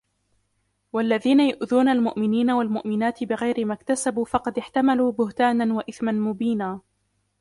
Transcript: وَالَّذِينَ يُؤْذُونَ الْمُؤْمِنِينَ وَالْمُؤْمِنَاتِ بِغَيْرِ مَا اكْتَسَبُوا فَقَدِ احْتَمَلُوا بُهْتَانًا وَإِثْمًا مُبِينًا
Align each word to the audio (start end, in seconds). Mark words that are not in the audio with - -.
وَالَّذِينَ 0.93 1.39
يُؤْذُونَ 1.39 1.89
الْمُؤْمِنِينَ 1.89 2.51
وَالْمُؤْمِنَاتِ 2.51 3.23
بِغَيْرِ 3.23 3.65
مَا 3.65 3.73
اكْتَسَبُوا 3.73 4.25
فَقَدِ 4.25 4.57
احْتَمَلُوا 4.59 5.11
بُهْتَانًا 5.11 5.73
وَإِثْمًا 5.73 6.11
مُبِينًا 6.11 6.81